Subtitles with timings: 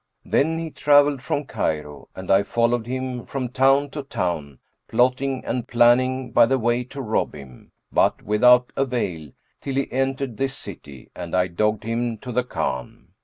[0.25, 5.67] Then he travelled from Cairo and I followed him from town to town, plotting and
[5.67, 9.29] planning by the way to rob him, but without avail,
[9.61, 13.09] till he entered this city and I dogged him to the khan.